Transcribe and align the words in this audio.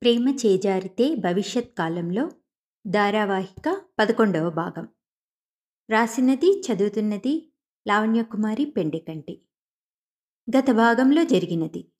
ప్రేమ 0.00 0.36
చేజారితే 0.46 1.14
భవిష్యత్ 1.14 1.74
కాలంలో 1.78 2.30
ధారావాహిక 2.86 3.82
పదకొండవ 3.98 4.50
భాగం. 4.50 4.88
రాసినది 5.90 6.60
చదువుతున్నది 6.60 7.52
లావణ్యకుమారి 7.88 8.64
పెండెకంటి. 8.64 9.42
గత 10.58 10.70
భాగంలో 10.70 11.24
జరిగినది. 11.24 11.92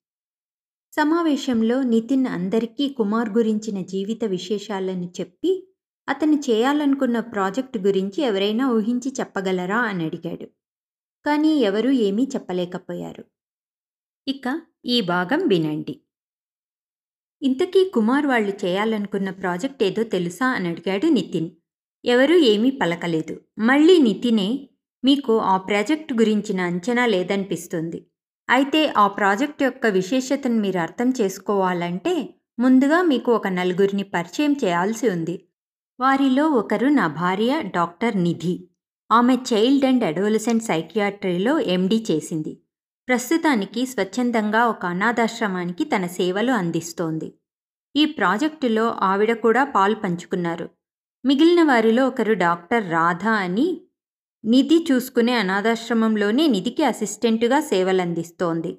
సమావేశంలో 0.91 1.83
నితిన్ 1.83 2.27
అందరికీ 2.27 2.89
కుమార్ 2.89 3.29
గురించిన 3.29 3.81
జీవిత 3.81 4.23
విశేషాలను 4.23 5.13
చెప్పి 5.19 5.73
అతను 6.09 6.41
చేయాలనుకున్న 6.49 7.19
ప్రాజెక్టు 7.19 7.79
గురించి 7.79 8.23
ఎవరైనా 8.23 8.71
ఊహించి 8.71 9.13
చెప్పగలరా 9.19 9.77
అని 9.77 10.05
అడిగాడు. 10.05 10.45
కానీ 11.25 11.55
ఎవరూ 11.55 11.91
ఏమీ 11.91 12.27
చెప్పలేకపోయారు. 12.35 13.25
ఇక 14.27 14.61
ఈ 14.85 15.01
భాగం 15.01 15.47
వినండి. 15.47 15.99
ఇంతకీ 17.41 17.89
కుమార్ 17.89 18.25
వాళ్ళు 18.25 18.53
చేయాలనుకున్న 18.65 19.29
ప్రాజెక్ట్ 19.29 19.83
ఏదో 19.83 20.03
తెలుసా 20.03 20.47
అని 20.47 20.67
అడిగాడు 20.67 21.05
నితిన్. 21.05 21.49
ఎవరూ 22.05 22.35
ఏమీ 22.35 22.71
పలకలేదు. 22.71 23.41
మళ్ళీ 23.59 23.97
నితినే 23.97 24.69
మీకు 25.03 25.39
ఆ 25.39 25.57
ప్రాజెక్ట్ 25.57 26.13
గురించిన 26.13 26.61
అంచనా 26.61 27.05
లేదనిపిస్తుంది. 27.05 28.07
అయితే 28.49 28.93
ఆ 28.97 29.07
ప్రాజెక్ట్ 29.07 29.63
యొక్క 29.63 29.85
విశేషతను 29.85 30.59
మీరు 30.59 30.79
అర్థం 30.79 31.13
చేసుకోవాలంటే 31.21 32.39
ముందుగా 32.59 33.01
మీకు 33.01 33.31
ఒక 33.31 33.47
నలుగురిని 33.47 34.03
పరిచయం 34.03 34.53
చేయాల్సి 34.53 35.09
ఉంది. 35.09 35.47
వారిలో 35.99 36.49
ఒకరు 36.49 36.87
నా 36.87 37.07
భార్య 37.07 37.61
డాక్టర్ 37.61 38.17
నిధి. 38.17 38.69
ఆమె 39.11 39.37
చైల్డ్ 39.53 39.85
అండ్ 39.85 40.03
అడోలసెంట్ 40.03 40.63
సైకియాట్రీలో 40.63 41.59
ఎండీ 41.59 42.05
చేసింది. 42.11 42.62
ప్రస్తుతానికి 43.07 43.85
స్వచ్ఛందంగా 43.85 44.67
ఒక 44.67 44.85
అనాథాశ్రమానికి 44.85 45.83
తన 45.83 46.05
సేవలు 46.07 46.51
అందిస్తోంది. 46.51 47.33
ఈ 47.95 48.05
ప్రాజెక్టులో 48.05 48.95
ఆవిడ 49.01 49.33
కూడా 49.33 49.63
పాలు 49.63 49.95
పంచుకున్నారు. 49.95 50.69
మిగిలిన 51.25 51.63
వారిలో 51.63 52.07
ఒకరు 52.07 52.33
డాక్టర్ 52.33 52.91
రాధ 52.91 53.27
అని 53.27 53.81
నిధి 54.45 54.87
చూసుకునే 54.91 55.33
అనాథాశ్రమంలోనే 55.33 56.47
నిధికి 56.47 56.83
అసిస్టెంటుగా 56.83 57.59
సేవలందిస్తోంది. 57.59 58.77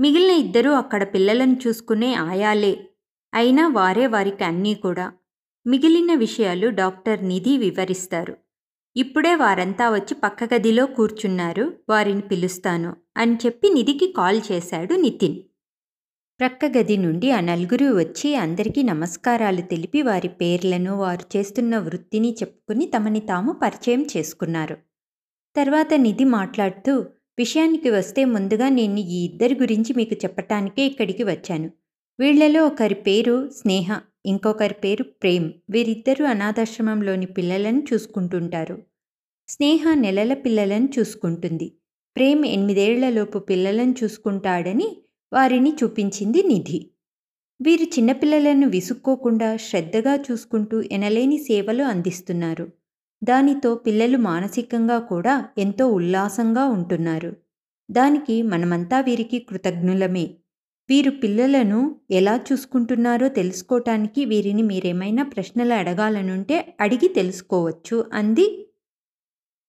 మిగిలిన 0.00 0.30
ఇద్దరూ 0.30 0.72
అక్కడ 0.72 1.14
పిల్లలను 1.14 1.56
చూసుకునే 1.66 2.14
ఆయాలే 2.14 2.86
అయినా 3.34 3.68
వారే 3.68 4.06
వారికి 4.06 4.44
అన్నీ 4.44 4.74
కూడా. 4.74 5.12
మిగిలిన 5.66 6.14
విషయాలు 6.14 6.68
డాక్టర్ 6.68 7.24
నిధి 7.24 7.58
వివరిస్తారు. 7.58 8.41
ఇప్పుడే 8.96 9.34
వారంతా 9.34 9.90
వచ్చి 9.90 10.14
పక్క 10.14 10.54
గదిలో 10.54 10.86
కూర్చున్నారు. 10.86 11.72
వారిని 11.88 12.20
పిలుస్తాను 12.20 12.96
అని 13.16 13.34
చెప్పి 13.46 13.70
నిధికి 13.70 14.12
కాల్ 14.12 14.40
చేశాడు 14.52 14.94
నితిన్. 14.94 15.36
ప్రక్క 16.40 16.64
గది 16.64 16.96
నుండి 16.96 17.30
ఆ 17.30 17.40
నలుగురు 17.40 17.84
వచ్చి 17.84 18.34
అందరికీ 18.34 18.82
నమస్కారాలు 18.82 19.60
తెలిపి 19.60 20.02
వారి 20.02 20.28
పేర్లను 20.28 20.98
వారు 20.98 21.24
చేస్తున్న 21.36 21.78
వృత్తిని 21.78 22.32
చెప్పుకుని 22.32 22.86
తమని 22.86 23.20
తాము 23.20 23.52
పరిచయం 23.52 24.02
చేసుకున్నారు. 24.16 24.76
తర్వాత 25.56 25.94
నిధి 25.94 26.24
మాట్లాడుతూ 26.24 27.04
విషయానికి 27.38 27.90
వస్తే 27.90 28.24
ముందుగా 28.24 28.68
నేను 28.68 28.98
ఈ 28.98 29.24
ఇద్దరి 29.24 29.54
గురించి 29.54 29.94
మీకు 29.94 30.14
చెప్పటానికే 30.14 30.86
ఇక్కడికి 30.86 31.22
వచ్చాను. 31.24 31.70
వీళ్ళలో 32.20 32.66
ఒకరి 32.66 32.94
పేరు 32.94 33.50
స్నేహ 33.50 34.00
ఇంకొకరి 34.26 34.74
పేరు 34.74 35.02
ప్రేమ్. 35.02 35.52
వీరిద్దరూ 35.70 36.24
అనాథాశ్రమంలోని 36.24 37.26
పిల్లలను 37.26 37.82
చూసుకుంటుంటారు. 37.92 38.82
స్నేహ 39.48 39.94
నెలల 39.94 40.34
పిల్లలను 40.34 40.88
చూసుకుంటుంది. 40.98 41.72
ప్రేమ్ 42.16 42.46
ఎనిమిదేళ్ళలోపు 42.46 43.38
పిల్లలను 43.38 43.94
చూసుకుంటాడని 44.04 44.96
వారిని 45.32 45.72
చూపించింది 45.82 46.42
నిధి. 46.42 46.90
వీరు 47.62 47.82
చిన్నపిల్లలను 47.82 48.68
విసుక్కోకుండా 48.68 49.56
శ్రద్ధగా 49.56 50.24
చూసుకుంటూ 50.30 50.82
ఎనలేని 50.82 51.38
సేవలు 51.38 51.82
అందిస్తున్నారు. 51.82 52.70
దానితో 53.24 53.74
పిల్లలు 53.74 54.18
మానసికంగా 54.18 54.98
కూడా 54.98 55.48
ఎంతో 55.58 55.88
ఉల్లాసంగా 55.88 56.64
ఉంటున్నారు. 56.64 57.36
దానికి 57.90 58.42
మనమంతా 58.42 59.00
వీరికి 59.00 59.38
కృతజ్ఞులమే. 59.38 60.30
వీరు 60.90 61.10
పిల్లలను 61.10 62.00
ఎలా 62.10 62.40
చూసుకుంటున్నారో 62.52 63.28
తెలుసుకోవటానికి 63.28 64.24
వీరిని 64.24 64.62
మీరేమైనా 64.62 65.22
ప్రశ్నలు 65.22 65.72
అడగాలనుంటే 65.72 66.76
అడిగి 66.80 67.08
తెలుసుకోవచ్చు 67.08 68.04
అంది. 68.12 68.46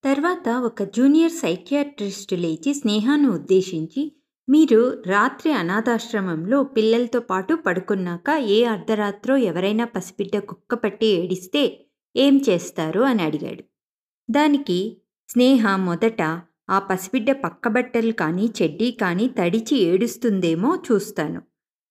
తర్వాత 0.04 0.48
ఒక 0.48 0.82
జూనియర్ 0.82 1.32
సైకియాట్రిస్ట్ 1.32 2.32
లేచి 2.32 2.74
స్నేహాను 2.74 3.30
ఉద్దేశించి 3.30 4.02
మీరు 4.48 5.02
రాత్రి 5.06 5.52
అనాథాశ్రమంలో 5.52 6.64
పిల్లలతో 6.64 7.20
పాటు 7.20 7.54
పడుకున్నాక 7.54 8.30
ఏ 8.30 8.64
అర్ధరాత్రో 8.64 9.36
ఎవరైనా 9.36 9.84
పసిబిడ్డ 9.84 10.38
కుక్క 10.38 10.74
పట్టి 10.74 11.06
ఏడిస్తే 11.06 11.62
ఏం 12.16 12.42
చేస్తారు 12.48 13.00
అని 13.00 13.22
అడిగాడు. 13.22 13.64
దానికి 14.30 15.02
స్నేహ 15.28 15.76
మొదట 15.76 16.22
ఆ 16.68 16.78
పసిబిడ్డ 16.78 17.32
పక్కబట్టలు 17.32 18.12
కానీ 18.12 18.52
చెడ్డీ 18.62 18.90
కానీ 18.90 19.28
తడిచి 19.28 19.76
ఏడుస్తుందేమో 19.78 20.76
చూస్తాను. 20.76 21.42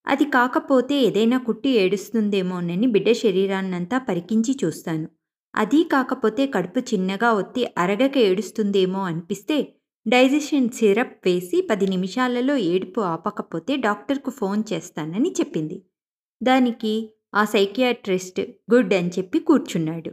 అది 0.07 0.25
కాకపోతే 0.25 0.95
ఏదైనా 1.01 1.37
కుట్టి 1.37 1.69
ఏడుస్తుందేమోనని 1.69 2.87
బిడ్డ 2.87 3.11
శరీరాన్నంతా 3.11 3.97
పరికించి 3.97 4.57
చూస్తాను. 4.65 5.07
అది 5.55 5.83
కాకపోతే 5.83 6.47
కడుపు 6.47 6.79
చిన్నగా 6.79 7.33
ఒత్తి 7.33 7.65
అరగక 7.77 8.17
ఏడుస్తుందేమో 8.17 8.99
అనిపిస్తే 8.99 9.57
డైజెషన్ 10.05 10.69
సిరప్ 10.69 11.27
వేసి 11.27 11.67
పది 11.69 11.87
నిమిషాలలో 11.87 12.55
ఏడుపు 12.57 13.01
ఆపకపోతే 13.01 13.77
డాక్టర్కు 13.77 14.29
ఫోన్ 14.31 14.63
చేస్తానని 14.73 15.29
చెప్పింది. 15.29 15.77
దానికి 16.43 16.93
ఆ 17.35 17.45
సైకియాట్రిస్ట్ 17.45 18.41
గుడ్ 18.73 18.93
అని 18.93 19.09
చెప్పి 19.09 19.39
కూర్చున్నాడు. 19.39 20.11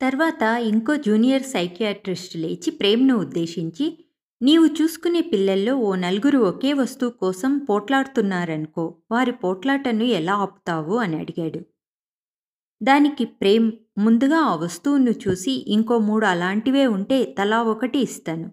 తర్వాత 0.00 0.42
ఇంకో 0.62 0.96
జూనియర్ 0.96 1.42
సైకియాట్రిస్ట్ 1.46 2.36
లేచి 2.36 2.70
ప్రేమ్ను 2.70 3.14
ఉద్దేశించి 3.16 3.86
నీవు 4.40 4.66
చూసుకునే 4.78 5.20
పిల్లల్లో 5.22 5.74
ఓ 5.78 5.94
నలుగురు 5.96 6.38
ఒకే 6.42 6.72
వస్తువు 6.72 7.10
కోసం 7.20 7.58
పోట్లాడుతున్నారనుకో 7.68 8.84
వారి 9.10 9.32
పోట్లాటను 9.44 10.04
ఎలా 10.12 10.34
ఆపుతావు? 10.36 10.94
అని 10.96 11.16
అడిగాడు. 11.20 11.60
దానికి 12.80 13.24
ప్రేమ్ 13.40 13.68
ముందుగా 13.98 14.40
ఆ 14.42 14.54
వస్తువును 14.54 15.10
చూసి 15.24 15.52
ఇంకో 15.68 15.98
మూడు 15.98 16.26
అలాంటివే 16.26 16.86
ఉంటే 16.86 17.24
తలా 17.38 17.62
ఒకటి 17.64 17.98
ఇస్తాను. 17.98 18.48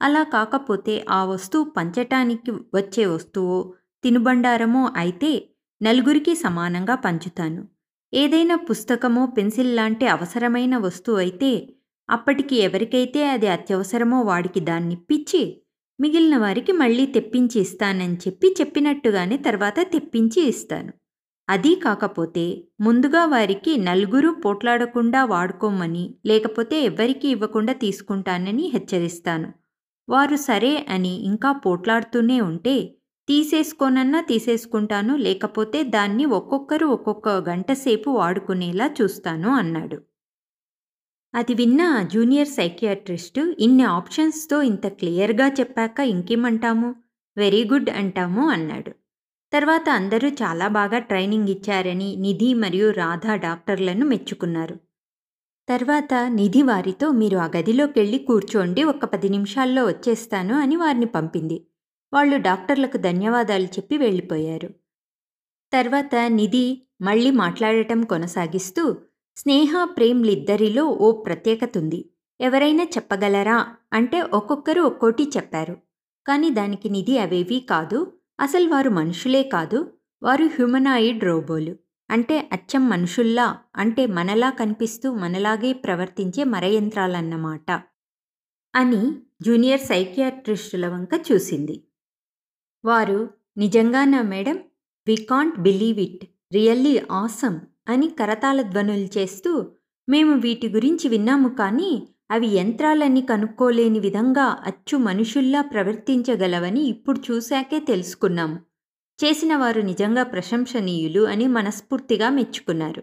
అలా 0.00 0.22
కాకపోతే 0.34 1.04
ఆ 1.10 1.24
వస్తువు 1.24 1.64
పంచటానికి 1.70 2.50
వచ్చే 2.74 3.06
వస్తువో 3.06 3.58
తినుబండారమో 4.04 4.90
అయితే 4.96 5.30
నలుగురికి 5.80 6.34
సమానంగా 6.34 6.94
పంచుతాను. 6.96 7.62
ఏదైనా 8.12 8.56
పుస్తకమో 8.56 9.26
పెన్సిల్ 9.26 9.76
లాంటి 9.76 10.06
అవసరమైన 10.06 10.74
వస్తువు 10.76 11.16
అయితే 11.16 11.50
అప్పటికి 12.08 12.56
ఎవరికైతే 12.56 13.20
అది 13.24 13.46
అత్యవసరమో 13.46 14.18
వాడికి 14.22 14.60
దాన్నిప్పించి 14.60 15.42
మిగిలిన 15.98 16.36
వారికి 16.36 16.72
మళ్ళీ 16.72 17.06
తెప్పించి 17.06 17.60
ఇస్తానని 17.60 18.16
చెప్పి 18.16 18.48
చెప్పినట్టుగానే 18.60 19.36
తర్వాత 19.38 19.80
తెప్పించి 19.92 20.40
ఇస్తాను. 20.46 20.92
అది 21.48 21.74
కాకపోతే 21.74 22.44
ముందుగా 22.80 23.24
వారికి 23.24 23.72
నలుగురు 23.78 24.30
పోట్లాడకుండా 24.44 25.24
వాడుకోమని 25.24 26.04
లేకపోతే 26.26 26.76
ఎవ్వరికీ 26.82 27.28
ఇవ్వకుండా 27.28 27.72
తీసుకుంటానని 27.74 28.66
హెచ్చరిస్తాను. 28.68 29.48
వారు 30.08 30.36
సరే 30.48 30.74
అని 30.88 31.14
ఇంకా 31.24 31.52
పోట్లాడుతూనే 31.66 32.40
ఉంటే 32.40 32.76
తీసేసుకోనన్నా 33.28 34.20
తీసేసుకుంటాను 34.20 35.16
లేకపోతే 35.16 35.82
దాన్ని 35.82 36.24
ఒక్కొక్కరు 36.24 36.86
ఒక్కొక్క 36.86 37.28
గంట 37.28 37.72
సేపు 37.72 38.10
వాడుకునేలా 38.10 38.94
చూస్తాను 39.02 39.48
అన్నాడు. 39.48 39.98
అది 41.34 41.54
విన్న 41.54 42.02
జూనియర్ 42.12 42.48
సైకియాట్రిస్ట్ 42.48 43.40
ఇన్ని 43.58 43.82
ఆప్షన్స్తో 43.82 44.62
ఇంత 44.62 44.86
క్లియర్గా 44.86 45.48
చెప్పాక 45.48 46.00
ఇంకేమంటాము? 46.00 46.94
వెరీ 47.36 47.64
గుడ్ 47.64 47.90
అంటాము 47.90 48.48
అన్నాడు. 48.48 48.92
తర్వాత 49.52 49.88
అందరూ 49.88 50.28
చాలా 50.28 50.68
బాగా 50.68 50.98
ట్రైనింగ్ 50.98 51.48
ఇచ్చారని 51.48 52.16
నిధి 52.16 52.54
మరియు 52.54 52.90
రాధా 52.90 53.36
డాక్టర్లను 53.36 54.06
మెచ్చుకున్నారు. 54.06 54.76
తర్వాత 55.68 56.14
నిధి 56.28 56.62
వారితో 56.62 57.10
మీరు 57.10 57.36
ఆ 57.36 57.46
గదిలోకి 57.56 57.98
వెళ్ళి 58.00 58.18
కూర్చోండి 58.18 58.84
ఒక 58.84 59.04
పది 59.04 59.28
నిమిషాల్లో 59.28 59.86
వచ్చేస్తాను 59.86 60.54
అని 60.54 60.76
వారిని 60.76 61.06
పంపింది. 61.06 61.58
వాళ్ళు 62.14 62.36
డాక్టర్లకు 62.36 62.96
ధన్యవాదాలు 62.96 63.64
చెప్పి 63.64 63.98
వెళ్ళిపోయారు. 63.98 64.70
తర్వాత 65.72 66.14
నిధి 66.26 66.82
మళ్ళీ 67.00 67.30
మాట్లాడటం 67.30 68.02
కొనసాగిస్తూ 68.02 68.96
స్నేహ 69.36 69.84
ప్రేమ్లిద్దరిలో 69.84 70.84
ఓ 70.84 71.22
ప్రత్యేకత 71.22 71.72
ఉంది. 71.76 72.10
ఎవరైనా 72.40 72.84
చెప్పగలరా? 72.84 73.76
అంటే 73.92 74.22
ఒక్కొక్కరు 74.22 74.82
ఒక్కోటి 74.82 75.22
చెప్పారు. 75.36 75.76
కానీ 76.26 76.50
దానికి 76.50 76.90
నిధి 76.90 77.18
అవేవీ 77.18 77.60
కాదు. 77.60 78.12
అసలు 78.40 78.68
వారు 78.68 78.90
మనుషులే 78.90 79.42
కాదు. 79.42 79.92
వారు 80.22 80.44
హ్యూమనాయిడ్ 80.44 81.24
రోబోలు. 81.24 81.76
అంటే 82.10 82.48
అచ్చం 82.52 82.88
మనుషుల్లా 82.88 83.58
అంటే 83.76 84.06
మనలా 84.06 84.50
కనిపిస్తూ 84.50 85.14
మనలాగే 85.14 85.72
ప్రవర్తించే 85.72 86.44
మరయంత్రాలన్నమాట 86.44 87.82
అని 88.74 89.16
జూనియర్ 89.42 89.80
సైకియాట్రిస్టుల 89.80 90.86
వంక 90.88 91.08
చూసింది. 91.32 91.82
వారు 92.84 93.30
నిజంగానా 93.58 94.22
madam? 94.22 94.56
We 95.06 95.16
can't 95.16 95.60
believe 95.60 95.98
it 95.98 96.24
really 96.52 97.02
awesome 97.10 97.60
అని 97.88 98.08
కరతాళ 98.08 98.62
ధ్వనులు 98.62 99.18
చేస్తూ 99.18 99.72
మేము 100.08 100.34
వీటి 100.34 100.68
గురించి 100.68 101.08
విన్నాము 101.08 101.48
కానీ 101.48 102.08
అవి 102.30 102.48
యంత్రాలని 102.48 103.22
కనుక్కోలేని 103.22 104.00
విధంగా 104.00 104.58
అచ్చు 104.66 104.96
మనుషుల్లా 104.98 105.60
ప్రవర్తించగలవని 105.60 106.80
ఇప్పుడు 106.80 107.18
చూశాకే 107.30 107.78
తెలుసుకున్నాము. 107.78 108.56
చేసిన 109.24 109.56
వారు 109.56 109.80
నిజంగా 109.80 110.22
ప్రశంసనీయులు 110.22 111.20
అని 111.20 111.46
మనస్ఫూర్తిగా 111.46 112.30
మెచ్చుకున్నారు. 112.30 113.02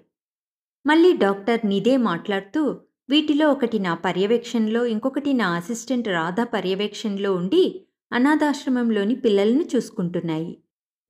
మళ్ళీ 0.85 1.17
డాక్టర్ 1.17 1.61
నిదే 1.65 1.97
మాట్లాడుతూ 1.97 2.61
వీటిలో 3.09 3.51
ఒకటి 3.51 3.79
నా 3.79 3.93
పర్యవేక్షణలో 3.93 4.85
ఇంకొకటి 4.85 5.33
నా 5.33 5.47
అసిస్టెంట్ 5.53 6.07
రాధ 6.07 6.41
పర్యవేక్షణలో 6.41 7.33
ఉండి 7.33 7.63
అనాథాశ్రమంలోని 8.11 9.15
పిల్లలను 9.15 9.65
చూసుకుంటున్నాయి. 9.75 10.57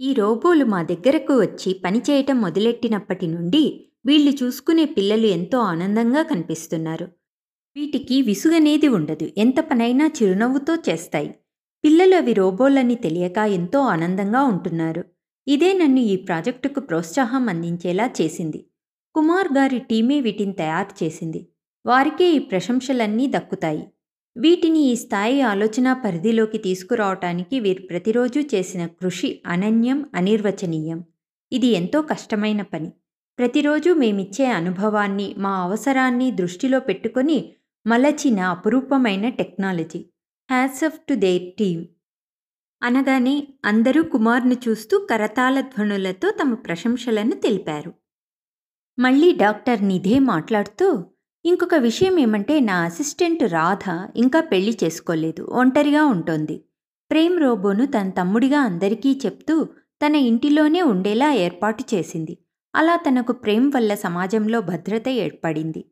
ఈ 0.01 0.13
రోబోలు 0.13 0.65
మా 0.65 0.83
దగ్గరకు 0.83 1.39
వచ్చి 1.39 1.73
పనిచేయటం 1.73 2.41
మొదలెట్టినప్పటి 2.41 3.27
నుండి 3.27 3.85
వీళ్ళు 4.05 4.31
చూసుకునే 4.43 4.85
పిల్లలు 4.85 5.25
ఎంతో 5.27 5.59
ఆనందంగా 5.59 6.23
కనిపిస్తున్నారు. 6.23 7.07
వీటికి 7.75 8.21
విసుగనేది 8.21 8.87
ఉండదు. 8.87 9.29
ఎంత 9.37 9.59
పనైనా 9.59 10.07
చిరునవ్వుతో 10.07 10.75
చేస్తాయి. 10.75 11.35
పిల్లలు 11.83 12.15
అవి 12.15 12.33
రోబోలని 12.33 12.95
తెలియక 12.95 13.37
ఎంతో 13.37 13.79
ఆనందంగా 13.79 14.43
ఉంటున్నారు. 14.43 15.03
ఇదే 15.47 15.73
నన్ను 15.73 15.99
ఈ 15.99 16.15
ప్రాజెక్టుకు 16.15 16.79
ప్రోత్సాహం 16.79 17.49
అందించేలా 17.49 18.09
చేసింది. 18.21 18.65
కుమార్ 19.15 19.47
గారి 19.57 19.79
టీమే 19.79 20.21
వీటిని 20.21 20.53
తయారు 20.53 21.03
చేసింది. 21.03 21.47
వారికే 21.85 22.31
ఈ 22.31 22.39
ప్రశంసలన్నీ 22.39 23.31
దక్కుతాయి. 23.35 23.87
వీటిని 24.37 24.79
ఈ 24.79 24.95
స్థాయి 24.95 25.41
ఆలోచన 25.41 25.93
పరిధిలోకి 25.93 26.57
తీసుకురావటానికి 26.57 27.59
వీరు 27.59 27.81
ప్రతిరోజు 27.81 28.39
చేసిన 28.39 28.85
కృషి 28.85 29.41
అనన్యం 29.45 30.09
అనిర్వచనీయం. 30.15 31.03
ఇది 31.51 31.67
ఎంతో 31.67 32.01
కష్టమైన 32.01 32.61
పని. 32.61 32.91
ప్రతిరోజు 33.39 33.91
మేమిచ్చే 33.91 34.45
అనుభవాన్ని 34.45 35.35
మా 35.37 35.61
అవసరాన్ని 35.61 36.31
దృష్టిలో 36.31 36.79
పెట్టుకొని 36.79 37.53
మలచిన 37.87 38.39
అపురూపమైన 38.39 39.29
technology. 39.29 40.05
Hats 40.51 40.83
off 40.83 40.99
to 40.99 41.13
their 41.13 41.53
team. 41.53 41.85
అనగానే 42.83 43.47
అందరూ 43.65 44.03
కుమార్ను 44.03 44.55
చూస్తూ 44.69 45.07
కరతాళ 45.09 45.59
ధ్వనులతో 45.59 46.31
తమ 46.31 46.53
ప్రశంసలను 46.53 47.31
తెలిపారు. 47.31 47.93
మళ్ళీ 48.99 49.31
డాక్టర్ 49.31 49.85
నిధే 49.85 50.19
మాట్లాడుతూ 50.19 51.05
ఇంకొక 51.45 51.75
విషయం 51.75 52.19
ఏమంటే 52.19 52.59
నా 52.59 52.75
అసిస్టెంట్ 52.81 53.43
రాధ 53.43 53.85
ఇంకా 54.15 54.41
పెళ్ళి 54.41 54.77
చేసుకోలేదు. 54.83 55.43
ఒంటరిగా 55.43 56.05
ఉంటోంది. 56.05 56.63
ప్రేమ్ 57.11 57.39
రోబోను 57.39 57.85
తన 57.85 58.09
తమ్ముడిగా 58.09 58.59
అందరికీ 58.59 59.21
చెప్తూ 59.25 59.63
తన 60.01 60.15
ఇంటిలోనే 60.15 60.81
ఉండేలా 60.81 61.33
ఏర్పాటు 61.33 61.83
చేసింది. 61.93 62.37
అలా 62.75 62.95
తనకు 62.95 63.31
ప్రేమ్ 63.31 63.71
వల్ల 63.75 63.95
సమాజంలో 63.95 64.61
భద్రత 64.61 65.09
ఏర్పడింది. 65.09 65.85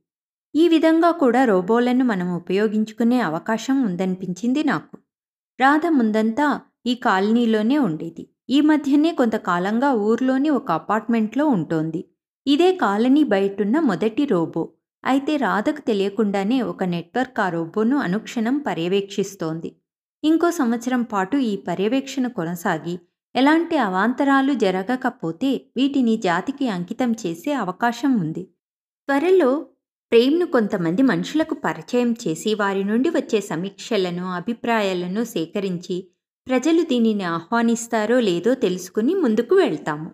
ఈ 0.55 0.67
విధంగా 0.67 1.11
కూడా 1.11 1.45
రోబోలను 1.45 2.05
మనం 2.05 2.35
ఉపయోగించుకునే 2.35 3.19
అవకాశం 3.19 3.83
ఉందనిపించింది 3.83 4.63
నాకు. 4.63 4.97
రాధ 5.59 5.81
ముందంతా 5.89 6.61
ఈ 6.85 6.95
కాలనీలోనే 6.95 7.77
ఉండేది. 7.77 8.29
ఈ 8.49 8.61
మధ్యనే 8.61 9.11
కొంతకాలంగా 9.11 9.93
ఊర్లోని 9.93 10.49
ఒక 10.49 10.71
అపార్ట్మెంట్లో 10.71 11.45
ఉంటోంది. 11.47 12.05
ఇదే 12.47 12.75
కాలనీ 12.75 13.23
బయటున్న 13.23 13.79
మొదటి 13.79 14.25
రోబో. 14.25 14.73
అయితే 15.03 15.37
రాధకు 15.37 15.81
తెలియకుండానే 15.81 16.57
ఒక 16.61 16.83
నెట్వర్క్ 16.83 17.39
ఆ 17.39 17.49
రోబోను 17.49 17.97
అనుక్షణం 17.97 18.55
పర్యవేక్షిస్తోంది. 18.59 19.69
ఇంకో 20.23 20.51
సంవత్సరం 20.51 21.03
పాటు 21.03 21.37
ఈ 21.37 21.53
పర్యవేక్షణ 21.67 22.27
కొనసాగి 22.27 22.95
ఎలాంటి 23.35 23.75
అవాంతరాలు 23.77 24.53
జరగకపోతే 24.53 25.49
వీటిని 25.77 26.17
జాతికి 26.17 26.67
అంకితం 26.67 27.11
చేసే 27.11 27.51
అవకాశం 27.53 28.11
ఉంది. 28.19 28.43
త్వరలో 29.09 29.51
ప్రేమ్ను 30.11 30.45
కొంతమంది 30.45 31.01
మనుషులకు 31.03 31.55
పరిచయం 31.55 32.11
చేసి 32.13 32.51
వారి 32.53 32.83
నుండి 32.83 33.09
వచ్చే 33.09 33.41
సమీక్షలను 33.41 34.25
అభిప్రాయాలను 34.31 35.23
సేకరించి 35.23 35.97
ప్రజలు 36.47 36.81
దీనిని 36.81 37.23
ఆహ్వానిస్తారో 37.23 38.19
లేదో 38.19 38.53
తెలుసుకుని 38.55 39.13
ముందుకు 39.13 39.55
వెళ్తాము. 39.55 40.09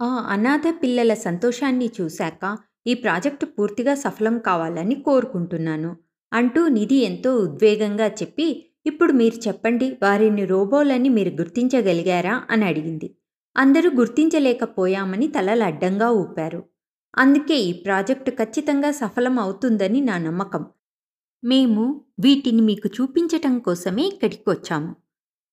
ఆ 0.00 0.10
అనాథ 0.28 0.66
పిల్లల 0.82 1.14
సంతోషాన్ని 1.26 1.88
చూశాక 2.00 2.44
ఈ 2.86 2.94
ప్రాజెక్టు 2.94 3.46
పూర్తిగా 3.46 3.94
సఫలం 3.94 4.38
కావాలని 4.38 4.94
కోరుకుంటున్నాను. 4.94 5.96
అంటూ 6.32 6.68
నిధి 6.68 6.96
ఎంతో 6.96 7.36
ఉద్వేగంగా 7.36 8.06
చెప్పి 8.06 8.66
ఇప్పుడు 8.86 9.12
మీరు 9.12 9.48
చెప్పండి 9.48 9.98
వారిని 10.02 10.44
రోబోలని 10.46 11.08
మీరు 11.08 11.28
గుర్తించగలిగారా? 11.28 12.42
అని 12.50 12.64
అడిగింది. 12.64 13.16
అందరూ 13.56 13.90
గుర్తించలేకపోయామని 13.90 15.28
తలలు 15.28 15.64
అడ్డంగా 15.64 16.10
ఊపారు. 16.10 16.64
అందుకే 17.18 17.56
ఈ 17.56 17.72
ప్రాజెక్టు 17.72 18.30
ఖచ్చితంగా 18.30 18.90
సఫలం 18.90 19.38
అవుతుందని 19.38 20.00
నా 20.00 20.18
నమ్మకం. 20.18 20.66
మేము 21.44 22.04
వీటిని 22.20 22.60
మీకు 22.60 22.88
చూపించటం 22.88 23.58
కోసమే 23.58 24.02
ఇక్కడికి 24.02 24.42
వచ్చాము. 24.48 24.96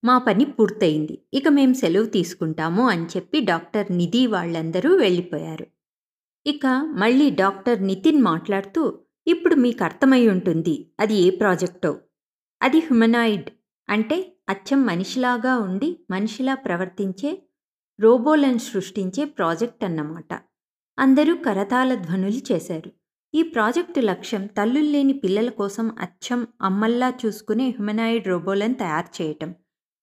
మా 0.03 0.17
పని 0.17 0.45
పూర్తయింది. 0.45 1.21
ఇక 1.33 1.47
మేము 1.47 1.73
సెలవు 1.73 2.05
తీసుకుంటాము 2.05 2.89
అని 2.89 3.05
చెప్పి 3.05 3.39
డాక్టర్ 3.39 3.91
నిధి 3.91 4.27
వాళ్ళందరూ 4.27 4.95
వెళ్ళిపోయారు. 4.95 5.65
ఇక 6.45 6.65
మళ్ళీ 6.93 7.29
డాక్టర్ 7.29 7.83
నితిన్ 7.83 8.21
మాట్లాడుతూ 8.21 8.99
ఇప్పుడు 9.27 9.55
మీకు 9.55 9.83
అర్థమై 9.83 10.27
ఉంటుంది 10.27 10.91
అది 10.99 11.15
ఏ 11.15 11.29
ప్రాజెక్టో. 11.29 11.97
అది 12.61 12.79
హ్యుమనాయిడ్. 12.79 13.49
అంటే 13.89 14.37
అచ్చం 14.49 14.85
మనిషిలాగా 14.85 15.57
ఉండి 15.57 15.99
మనిషిలా 16.11 16.55
ప్రవర్తించే 16.55 17.41
రోబోలను 17.99 18.57
సృష్టించే 18.57 19.25
ప్రాజెక్ట్ 19.25 19.83
అన్నమాట. 19.83 20.33
అందరూ 20.99 21.35
కరతాల 21.35 21.95
ధ్వనులు 21.95 22.53
చేశారు. 22.53 22.91
ఈ 23.33 23.41
ప్రాజెక్టు 23.41 23.99
లక్ష్యం 23.99 24.45
తల్లుల్లేని 24.45 25.13
పిల్లల 25.13 25.49
కోసం 25.49 25.95
అచ్చం 25.99 26.47
అమ్మల్లా 26.61 27.13
చూసుకునే 27.25 27.69
హ్యుమనాయిడ్ 27.69 28.27
రోబోలను 28.27 28.73
తయారు 28.73 29.23
చేయటం. 29.23 29.55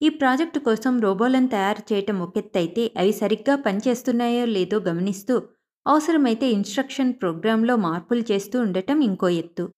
ఈ 0.02 0.08
ప్రాజెక్టు 0.08 0.58
కోసం 0.58 1.00
రోబోలను 1.00 1.48
తయారు 1.48 1.94
చేయటం 1.94 2.20
ఒకెత్తైతే 2.20 2.92
అవి 2.98 3.12
సరిగ్గా 3.12 3.56
పనిచేస్తున్నాయో 3.56 4.44
లేదో 4.44 4.78
గమనిస్తూ 4.78 5.42
అవసరమైతే 5.88 6.50
ఇన్స్ట్రక్షన్ 6.50 7.12
ప్రోగ్రాంలో 7.12 7.76
మార్పులు 7.76 8.22
చేస్తూ 8.30 8.60
ఉండటం 8.60 9.00
ఇంకో 9.00 9.28
ఎత్తు. 9.28 9.72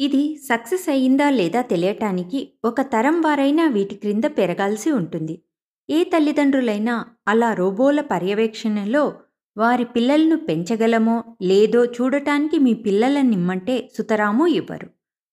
ఇది 0.00 0.40
సక్సెస్ 0.48 0.88
అయ్యిందా 0.88 1.30
లేదా 1.30 1.62
తెలియటానికి 1.62 2.52
ఒక 2.64 2.80
తరం 2.80 3.20
వారైనా 3.20 3.68
వీటి 3.68 3.94
క్రింద 3.94 4.24
పెరగాల్సి 4.24 4.90
ఉంటుంది. 4.90 5.42
ఏ 5.90 6.04
తల్లిదండ్రులైనా 6.04 7.04
అలా 7.28 7.54
రోబోల 7.54 8.00
పర్యవేక్షణలో 8.00 9.12
వారి 9.56 9.84
పిల్లలను 9.84 10.36
పెంచగలమో 10.36 11.24
లేదో 11.42 11.84
చూడటానికి 11.84 12.58
మీ 12.58 12.74
పిల్లలను 12.74 13.28
నిమ్మంటే 13.28 13.90
సుతరాము 13.98 14.46
ఇవ్వరు. 14.46 14.88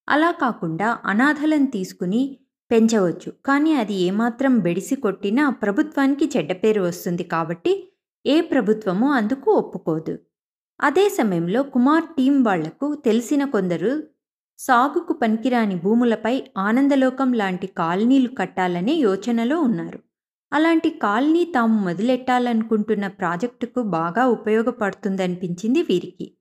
అలా 0.08 0.30
కాకుండా 0.30 0.98
అనాథలను 1.04 1.66
తీసుకుని 1.66 2.38
పెంచవచ్చు. 2.70 3.32
కానీ 3.46 3.74
అది 3.74 3.94
ఏమాత్రం 3.94 4.58
బెడిసి 4.58 4.96
కొట్టినా 4.96 5.50
ప్రభుత్వానికి 5.50 6.30
చెడ్డ 6.36 6.52
పేరు 6.52 6.80
వస్తుంది 6.80 7.24
కాబట్టి 7.24 7.72
ఏ 8.26 8.40
ప్రభుత్వమూ 8.40 9.08
అందుకు 9.10 9.52
ఒప్పుకోదు. 9.52 10.18
అదే 10.80 11.08
సమయంలో 11.08 11.62
కుమార్ 11.62 12.04
టీం 12.04 12.42
వాళ్ళకు 12.42 12.94
తెలిసిన 12.94 13.44
కొందరు 13.44 13.92
సాగుకు 14.58 15.12
పనికిరాని 15.12 15.74
భూములపై 15.74 16.42
ఆనందలోకం 16.56 17.32
లాంటి 17.32 17.66
కాలనీలు 17.66 18.28
కట్టాలనే 18.28 18.92
యోచనలో 18.92 19.60
ఉన్నారు. 19.60 20.00
అలాంటి 20.52 20.90
కాలనీ 20.90 21.44
తాము 21.44 21.80
మొదలెట్టాలనుకుంటున్న 21.80 23.06
ప్రాజెక్టుకు 23.06 23.82
బాగా 23.82 24.26
ఉపయోగపడుతుందనిపించింది 24.26 25.82
వీరికి. 25.82 26.36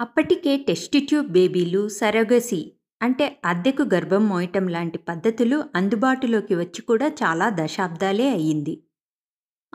అప్పటికే 0.00 0.56
టెస్ట్ 0.56 0.96
ట్యూబ్ 1.08 1.28
బేబీలు 1.28 1.88
సరగసి 1.88 2.72
అంటే 3.02 3.40
అద్దెకు 3.44 3.82
గర్భం 3.82 4.28
మోయటం 4.28 4.68
లాంటి 4.68 4.98
పద్ధతులు 4.98 5.64
అందుబాటులోకి 5.76 6.54
వచ్చి 6.54 6.82
కూడా 6.82 7.08
చాలా 7.08 7.50
దశాబ్దాలే 7.50 8.28
అయ్యింది. 8.28 8.74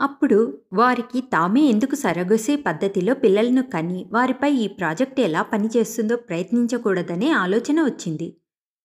అప్పుడు 0.00 0.58
వారికి 0.72 1.20
తామే 1.20 1.60
ఎందుకు 1.60 1.94
సరగసే 1.94 2.56
పద్ధతిలో 2.56 3.14
పిల్లలను 3.14 3.62
కని 3.62 4.06
వారిపై 4.12 4.52
ఈ 4.52 4.68
ప్రాజెక్ట్ 4.68 5.20
ఎలా 5.20 5.42
పనిచేస్తుందో 5.42 6.16
ప్రయత్నించకూడదనే 6.16 7.30
ఆలోచన 7.30 7.82
వచ్చింది. 7.82 8.36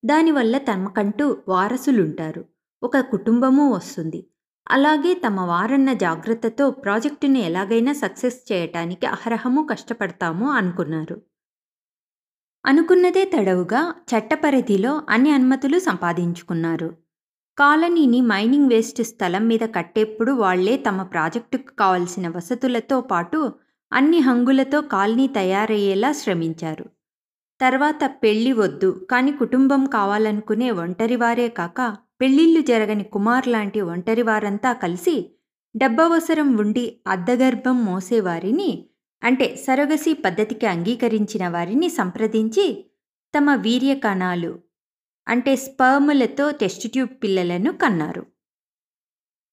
దానివల్ల 0.05 0.57
తమకంటూ 0.57 1.37
వారసులుంటారు. 1.47 2.45
ఒక 2.83 2.99
కుటుంబము 2.99 3.73
వస్తుంది. 3.73 4.27
అలాగే 4.69 5.13
తమ 5.13 5.39
వారన్న 5.39 5.93
జాగ్రత్తతో 5.93 6.71
ప్రాజెక్టును 6.71 7.37
ఎలాగైనా 7.37 7.93
సక్సెస్ 7.93 8.51
చేయటానికి 8.51 9.05
అహరహము 9.05 9.67
కష్టపడతాము 9.71 10.51
అనుకున్నారు. 10.51 11.21
అనుకున్నదే 12.65 13.31
తడవుగా 13.37 13.95
చట్టపరిధిలో 14.11 15.01
అన్ని 15.09 15.31
అనుమతులు 15.31 15.79
సంపాదించుకున్నారు. 15.79 17.08
కాలనీని 17.59 18.21
మైనింగ్ 18.21 18.69
వేస్ట్ 18.69 19.01
స్థలం 19.03 19.47
మీద 19.47 19.59
కట్టేప్పుడు 19.59 20.31
వాళ్ళే 20.31 20.75
తమ 20.77 21.03
ప్రాజెక్టుకు 21.03 21.71
కావలసిన 21.79 22.27
వసతులతో 22.27 23.01
పాటు 23.01 23.39
అన్ని 23.91 24.19
హంగులతో 24.19 24.81
కాలనీ 24.81 25.27
తయారయ్యేలా 25.27 26.11
శ్రమించారు. 26.11 26.85
తర్వాత 27.61 27.99
పెళ్ళి 28.23 28.53
వద్దు 28.53 29.07
కానీ 29.11 29.31
కుటుంబం 29.31 29.85
కావాలనుకునే 29.85 30.71
ఒంటరివారే 30.71 31.47
కాక 31.49 31.97
పెళ్ళిళ్ళు 32.21 32.61
జరగని 32.61 33.03
కుమార్ 33.03 33.47
లాంటి 33.47 33.81
ఒంటరివారంతా 33.81 34.73
కలిసి 34.73 35.17
డబ్బవసరం 35.75 36.57
ఉండి 36.57 36.85
అద్దగర్భం 37.07 37.85
మోసేవారిని 37.85 38.71
అంటే 39.23 39.55
సరగసి 39.55 40.13
పద్ధతికి 40.13 40.65
అంగీకరించిన 40.65 41.47
వారిని 41.47 41.89
సంప్రదించి 41.89 42.65
తమ 43.33 43.53
వీర్యకణాలు 43.55 44.51
అంటే 45.29 45.55
స్పర్ములతో 45.55 46.51
టెస్ట్ 46.51 46.91
ట్యూబ్ 46.91 47.23
పిల్లలను 47.23 47.71
కన్నారు. 47.73 48.25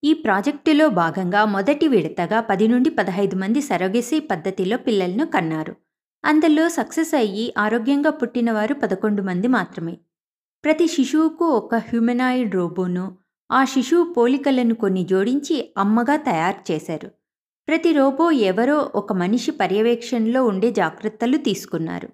ఈ 0.04 0.12
ప్రాజెక్టులో 0.12 0.88
భాగంగా 0.88 1.45
మొదటి 1.45 1.88
విడతగా 1.88 2.40
పది 2.40 2.68
నుండి 2.68 2.90
పదహైదు 2.90 3.37
మంది 3.37 3.61
సరగసి 3.61 4.21
పద్ధతిలో 4.21 4.76
పిల్లలను 4.76 5.26
కన్నారు. 5.26 5.76
అందులో 6.25 6.68
సక్సెస్ 6.68 7.14
అయ్యి 7.14 7.54
ఆరోగ్యంగా 7.59 8.11
పుట్టినవారు 8.11 8.75
పదకొండు 8.75 9.23
మంది 9.23 9.49
మాత్రమే. 9.49 9.99
ప్రతి 10.64 10.88
శిశువుకు 10.88 11.45
ఒక 11.45 11.75
హ్యూమనాయిడ్ 11.75 12.54
రోబోను 12.54 13.16
ఆ 13.50 13.64
శిశువు 13.64 14.12
పోలికలను 14.12 14.75
కొన్ని 14.75 15.04
జోడించి 15.04 15.75
అమ్మగా 15.78 16.16
తయారు 16.16 16.73
చేశారు. 16.73 17.11
ప్రతి 17.68 17.92
రోబో 17.92 18.30
ఎవరో 18.30 18.92
ఒక 18.95 19.12
మనిషి 19.12 19.50
పర్యవేక్షణలో 19.50 20.45
ఉండే 20.45 20.71
జాగ్రత్తలు 20.71 21.37
తీసుకున్నారు. 21.37 22.09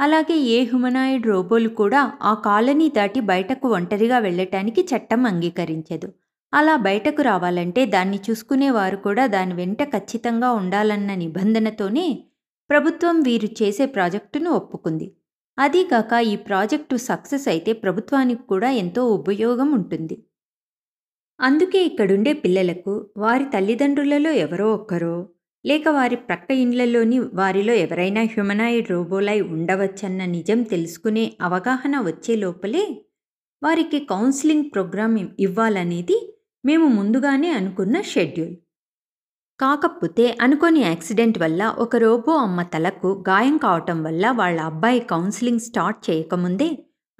అలాగే 0.00 0.36
ఏ 0.54 0.58
హ్యుమనాయిడ్ 0.64 1.26
రోబోలు 1.26 1.68
కూడా 1.68 2.00
ఆ 2.22 2.34
కాలనీ 2.46 2.88
దాటి 2.88 3.20
బయటకు 3.20 3.68
ఒంటరిగా 3.68 4.18
వెళ్ళటానికి 4.18 4.82
చట్టం 4.82 5.26
అంగీకరించదు. 5.26 6.08
అలా 6.52 6.74
బయటకు 6.76 7.22
రావాలంటే 7.22 7.82
దాన్ని 7.86 8.18
చూసుకునేవారు 8.26 8.96
కూడా 8.96 9.24
దాని 9.26 9.54
వెంట 9.54 9.82
ఖచ్చితంగా 9.94 10.48
ఉండాలన్న 10.52 11.14
నిబంధనతోనే 11.14 12.06
ప్రభుత్వం 12.70 13.16
వీరు 13.20 13.48
చేసే 13.60 13.86
ప్రాజెక్టును 13.86 14.50
ఒప్పుకుంది. 14.50 15.06
అదీగాక 15.58 16.12
ఈ 16.32 16.34
ప్రాజెక్టు 16.48 16.96
సక్సెస్ 16.96 17.46
అయితే 17.48 17.72
ప్రభుత్వానికి 17.72 18.42
కూడా 18.42 18.68
ఎంతో 18.82 19.02
ఉపయోగం 19.18 19.68
ఉంటుంది. 19.72 20.16
అందుకే 21.40 21.80
ఇక్కడుండే 21.84 22.32
పిల్లలకు 22.44 22.94
వారి 23.16 23.46
తల్లిదండ్రులలో 23.54 24.30
ఎవరో 24.44 24.66
ఒక్కరో 24.72 25.14
లేక 25.64 25.88
వారి 25.88 26.16
ప్రక్క 26.16 26.50
ఇండ్లలోని 26.50 27.18
వారిలో 27.18 27.72
ఎవరైనా 27.74 28.22
హ్యుమనాయిడ్ 28.22 28.90
రోబోలై 28.90 29.40
ఉండవచ్చన్న 29.40 30.24
నిజం 30.24 30.62
తెలుసుకునే 30.62 31.32
అవగాహన 31.40 32.00
వచ్చే 32.00 32.36
లోపలే 32.36 33.06
వారికి 33.62 33.98
కౌన్సిలింగ్ 33.98 34.70
ప్రోగ్రాం 34.74 35.34
ఇవ్వాలనేది 35.40 36.36
మేము 36.64 36.86
ముందుగానే 36.86 37.50
అనుకున్న 37.50 38.00
షెడ్యూల్. 38.00 38.56
కాకపోతే 39.60 40.36
అనుకోని 40.40 40.80
యాక్సిడెంట్ 40.80 41.38
వల్ల 41.38 41.74
ఒక 41.78 41.96
రోబో 41.96 42.32
అమ్మ 42.32 42.62
తలకు 42.62 43.24
గాయం 43.28 43.56
కావటం 43.56 44.02
వల్ల 44.02 44.30
వాళ్ళ 44.30 44.60
అబ్బాయి 44.60 45.00
కౌన్సిలింగ్ 45.00 45.60
స్టార్ట్ 45.60 46.10
చేయకముందే 46.10 46.70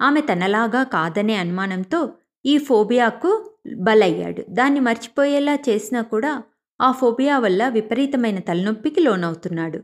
ఆమె 0.01 0.21
తనలాగా 0.21 0.83
కాదనే 0.83 1.35
అనుమానంతో 1.35 2.13
ఈ 2.45 2.57
ఫోబియాకు 2.57 3.31
బలయ్యాడు. 3.77 4.45
దాన్ని 4.49 4.79
మర్చిపోయేలా 4.79 5.55
చేసినా 5.69 6.01
కూడా 6.01 6.43
ఆ 6.81 6.91
ఫోబియా 6.91 7.39
వల్ల 7.39 7.67
విపరీతమైన 7.67 8.39
తలనొప్పికి 8.39 8.99
లోనవుతున్నాడు. 8.99 9.79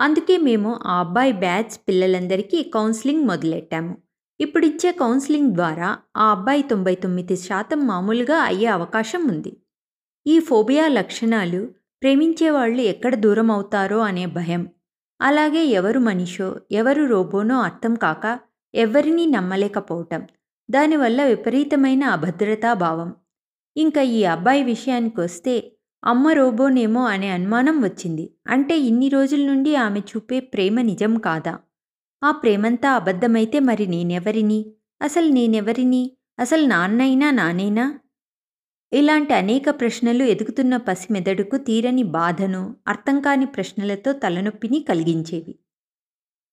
అందుకే 0.00 0.36
మేము 0.36 0.80
ఆ 0.86 1.00
అబ్బాయి 1.00 1.32
బ్యాచ్ 1.32 1.88
పిల్లలందరికీ 1.88 2.62
కౌన్సిలింగ్ 2.62 3.24
మొదలెట్టాము. 3.24 3.98
ఇప్పుడిచ్చే 4.40 4.92
కౌన్సిలింగ్ 4.92 5.52
ద్వారా 5.52 5.98
ఆ 6.16 6.30
అబ్బాయి 6.30 6.62
తొంభై 6.62 6.94
తొమ్మిది 6.94 7.36
శాతం 7.36 7.86
మామూలుగా 7.86 8.38
అయ్యే 8.38 8.66
అవకాశం 8.66 9.28
ఉంది. 9.28 9.56
ఈ 10.26 10.40
ఫోబియా 10.40 10.88
లక్షణాలు 10.88 11.68
ప్రేమించేవాళ్ళు 12.02 12.82
ఎక్కడ 12.82 13.14
దూరం 13.14 13.50
అవుతారో 13.50 13.98
అనే 13.98 14.26
భయం. 14.26 14.68
అలాగే 15.22 15.64
ఎవరు 15.64 15.98
మనిషో 15.98 16.56
ఎవరు 16.72 17.04
రోబోనో 17.04 17.60
అర్థం 17.60 17.94
కాక 17.94 18.38
ఎవరినీ 18.74 19.26
నమ్మలేకపోవటం. 19.26 20.26
దానివల్ల 20.70 21.24
విపరీతమైన 21.24 22.04
అభద్రతా 22.04 22.72
భావం. 22.72 23.14
ఇంకా 23.76 24.02
ఈ 24.02 24.24
అబ్బాయి 24.24 24.62
విషయానికి 24.62 25.20
వస్తే 25.20 25.71
అమ్మ 26.04 26.28
రోబోనేమో 26.28 27.04
అనే 27.04 27.28
అనుమానం 27.28 27.84
వచ్చింది. 27.84 28.30
అంటే 28.46 28.78
ఇన్ని 28.78 29.08
రోజుల 29.08 29.46
నుండి 29.46 29.74
ఆమె 29.74 30.00
చూపే 30.00 30.40
ప్రేమ 30.40 30.80
నిజం 30.80 31.18
కాదా? 31.18 31.58
ఆ 32.22 32.30
ప్రేమంతా 32.30 32.90
అబద్ధమైతే 32.90 33.58
మరి 33.58 33.86
నేనెవరిని? 33.86 34.66
అసలు 35.02 35.28
నేనెవరిని? 35.28 36.12
అసలు 36.38 36.66
నాన్నైనా 36.66 37.30
నానేనా? 37.30 37.98
ఇలాంటి 38.92 39.34
అనేక 39.34 39.70
ప్రశ్నలు 39.70 40.22
ఎదుగుతున్న 40.22 40.76
పసిమెదడుకు 40.76 41.56
తీరని 41.56 42.02
బాధను 42.02 42.76
అర్థం 42.88 43.20
కాని 43.20 43.46
ప్రశ్నలతో 43.46 44.12
తలనొప్పిని 44.12 44.86
కలిగించేవి. 44.88 45.58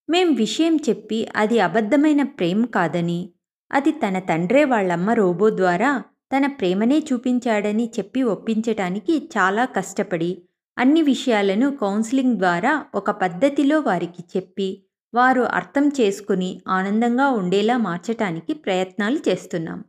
మేం 0.09 0.33
విషయం 0.33 0.75
చెప్పి 0.75 1.27
అది 1.35 1.59
అబద్ధమైన 1.59 2.23
ప్రేమ 2.23 2.65
కాదని 2.65 3.29
అది 3.71 3.91
తన 3.91 4.19
తండ్రే 4.19 4.63
వాళ్ళమ్మ 4.65 5.09
రోబో 5.11 5.49
ద్వారా 5.49 6.03
తన 6.31 6.47
ప్రేమనే 6.47 6.99
చూపించాడని 6.99 7.91
చెప్పి 7.99 8.23
ఒప్పించటానికి 8.23 9.29
చాలా 9.37 9.65
కష్టపడి 9.65 10.41
అన్ని 10.77 11.01
విషయాలను 11.01 11.75
కౌన్సిలింగ్ 11.75 12.37
ద్వారా 12.37 12.85
ఒక 12.95 13.11
పద్ధతిలో 13.11 13.79
వారికి 13.79 14.23
చెప్పి 14.37 14.83
వారు 15.13 15.41
అర్థం 15.41 15.91
చేసుకుని 16.01 16.61
ఆనందంగా 16.67 17.29
ఉండేలా 17.29 17.77
మార్చటానికి 17.77 18.53
ప్రయత్నాలు 18.53 19.19
చేస్తున్నాం. 19.29 19.83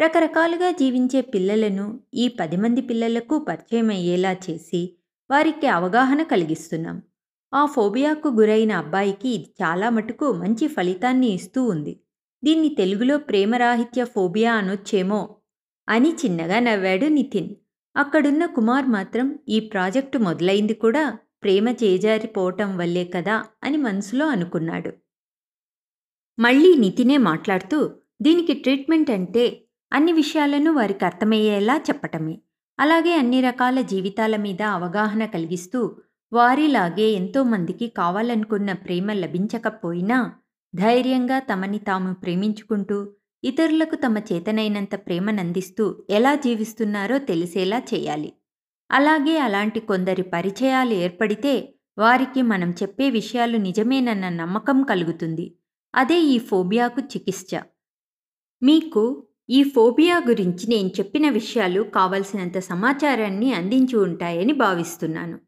రకరకాలుగా 0.00 0.70
జీవించే 0.70 1.20
పిల్లలను 1.20 2.00
ఈ 2.14 2.28
పది 2.28 2.56
మంది 2.56 2.80
పిల్లలకు 2.80 3.38
పరిచయం 3.38 3.90
అయ్యేలా 3.90 4.32
చేసి 4.32 4.96
వారికి 5.30 5.66
అవగాహన 5.66 6.22
కలిగిస్తున్నాం. 6.22 7.02
ఆ 7.54 7.66
ఫోబియాకు 7.66 8.28
గురైన 8.28 8.72
అబ్బాయికి 8.72 9.28
ఇది 9.28 9.54
చాలా 9.62 9.90
మటుకు 9.90 10.32
మంచి 10.32 10.66
ఫలితాన్ని 10.66 11.26
ఇస్తూ 11.26 11.64
ఉంది. 11.64 12.00
దీన్ని 12.44 12.68
తెలుగులో 12.68 13.18
ప్రేమరాహిత్య 13.18 14.04
ఫోబియా 14.04 14.52
అనొచ్చేమో 14.54 15.36
అని 15.90 16.10
చిన్నగా 16.10 16.58
నవ్వాడు 16.60 17.06
నితిన్. 17.06 17.54
అక్కడున్న 17.96 18.46
కుమార్ 18.46 18.86
మాత్రం 18.86 19.38
ఈ 19.48 19.60
ప్రాజెక్టు 19.60 20.18
మొదలైంది 20.18 20.74
కూడా 20.74 21.18
ప్రేమ 21.42 21.68
చేజారిపోవటం 21.68 22.78
వల్లే 22.78 23.04
కదా 23.04 23.44
అని 23.64 23.76
మనసులో 23.76 24.26
అనుకున్నాడు. 24.26 24.92
మళ్ళీ 26.38 26.76
నితినే 26.76 27.16
మాట్లాడుతూ 27.16 27.90
దీనికి 28.22 28.54
ట్రీట్మెంట్ 28.54 29.10
అంటే 29.10 29.64
అన్ని 29.92 30.12
విషయాలను 30.12 30.72
వారికి 30.72 31.04
అర్థమయ్యేలా 31.04 31.76
చెప్పటమే. 31.76 32.38
అలాగే 32.80 33.16
అన్ని 33.16 33.40
రకాల 33.40 33.80
జీవితాల 33.80 34.36
మీద 34.36 34.62
అవగాహన 34.62 35.24
కలిగిస్తూ 35.24 35.96
వారిలాగే 36.32 37.02
ఎంతోమందికి 37.02 37.86
కావాలనుకున్న 37.86 38.72
ప్రేమ 38.72 39.12
లభించకపోయినా 39.12 40.34
ధైర్యంగా 40.74 41.38
తమని 41.38 41.78
తాము 41.78 42.14
ప్రేమించుకుంటూ 42.14 43.12
ఇతరులకు 43.44 43.96
తమ 43.96 44.18
చేతనైనంత 44.18 44.94
ప్రేమనందిస్తూ 45.06 46.04
ఎలా 46.10 46.34
జీవిస్తున్నారో 46.34 47.18
తెలిసేలా 47.18 47.78
చేయాలి. 47.94 48.30
అలాగే 48.90 49.38
అలాంటి 49.38 49.80
కొందరి 49.80 50.22
పరిచయాలు 50.22 50.94
ఏర్పడితే 50.94 51.54
వారికి 51.98 52.42
మనం 52.42 52.70
చెప్పే 52.70 53.10
విషయాలు 53.10 53.58
నిజమేనన్న 53.58 54.28
నమ్మకం 54.28 54.82
కలుగుతుంది. 54.82 55.46
అదే 55.94 56.20
ఈ 56.20 56.38
ఫోబియాకు 56.38 57.00
చికిత్స. 57.00 57.52
మీకు 58.62 59.02
ఈ 59.48 59.62
ఫోబియా 59.62 60.18
గురించి 60.28 60.64
నేను 60.68 60.88
చెప్పిన 60.88 61.28
విషయాలు 61.28 61.82
కావలసినంత 61.82 62.58
సమాచారాన్ని 62.58 63.52
అందించి 63.52 63.96
ఉంటాయని 63.96 64.52
భావిస్తున్నాను. 64.52 65.38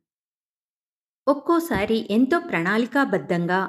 ఒక్కోసారి 1.27 2.07
ఎంతో 2.11 2.39
ప్రణాళికాబద్ధంగా 2.41 3.61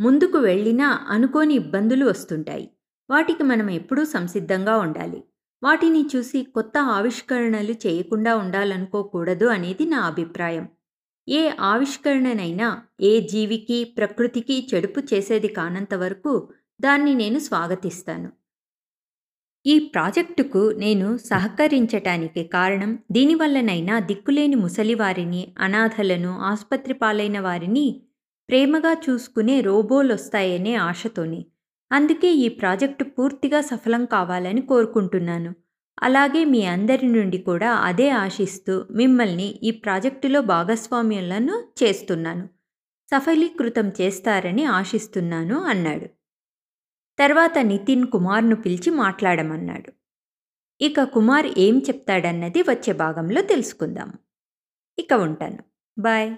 ముందుకు 0.00 0.38
వెళ్ళినా 0.38 0.88
అనుకోని 1.08 1.54
ఇబ్బందులు 1.54 2.06
వస్తుంటాయి. 2.06 2.66
వాటికి 3.10 3.42
మనం 3.42 3.70
ఎప్పుడూ 3.70 4.04
సంసిద్ధంగా 4.04 4.76
ఉండాలి. 4.78 5.20
వాటిని 5.62 6.02
చూసి 6.16 6.42
కొత్త 6.54 6.78
ఆవిష్కరణలు 6.78 7.74
చేయకుండా 7.86 8.36
ఉండాలనుకోకూడదు 8.36 9.46
అనేది 9.46 9.84
నా 9.86 10.00
అభిప్రాయం. 10.02 10.66
ఏ 11.28 11.42
ఆవిష్కరణనైనా 11.64 12.68
ఏ 13.00 13.20
జీవికి 13.20 13.84
ప్రకృతికి 13.98 14.68
చెడుపు 14.74 15.00
చేసేది 15.00 15.48
కానంత 15.48 15.94
వరకు 15.94 16.34
దాన్ని 16.80 17.14
నేను 17.14 17.38
స్వాగతిస్తాను. 17.38 18.28
ఈ 19.66 19.78
ప్రాజెక్టుకు 19.94 20.72
నేను 20.76 21.16
సహకరించటానికి 21.16 22.44
కారణం 22.44 22.98
దీనివల్లనైనా 23.12 23.98
దిక్కులేని 24.00 24.54
ముసలివారిని 24.54 25.54
అనాథలను 25.58 26.38
ఆసుపత్రి 26.40 26.94
పాలైన 26.94 27.40
వారిని 27.40 27.86
ప్రేమగా 28.48 28.92
చూసుకునే 29.04 29.60
రోబోలొస్తాయనే 29.60 30.74
ఆశతోనే. 30.74 31.40
అందుకే 31.92 32.32
ఈ 32.32 32.48
ప్రాజెక్టు 32.48 33.04
పూర్తిగా 33.04 33.60
సఫలం 33.60 34.04
కావాలని 34.04 34.60
కోరుకుంటున్నాను. 34.62 35.54
అలాగే 36.02 36.44
మీ 36.44 36.64
అందరి 36.64 37.06
నుండి 37.06 37.38
కూడా 37.38 37.72
అదే 37.72 38.08
ఆశిస్తూ 38.10 38.86
మిమ్మల్ని 38.90 39.60
ఈ 39.62 39.70
ప్రాజెక్టులో 39.70 40.40
భాగస్వామ్యులను 40.40 41.64
చేస్తున్నాను. 41.82 42.48
సఫలీకృతం 43.10 43.92
చేస్తారని 44.00 44.64
ఆశిస్తున్నాను 44.64 45.60
అన్నాడు. 45.60 46.08
తర్వాత 47.18 47.58
నితిన్ 47.58 48.06
కుమార్ను 48.06 48.56
పిలిచి 48.56 48.90
మాట్లాడమన్నాడు. 48.90 49.92
ఇక 50.80 51.04
కుమార్ 51.04 51.46
ఏం 51.58 51.78
చెప్తాడన్నది 51.78 52.62
వచ్చే 52.62 52.92
భాగంలో 52.92 53.42
తెలుసుకుందాం. 53.42 54.12
ఇక 54.98 55.12
ఉంటాను. 55.12 55.62
బాయ్. 55.98 56.36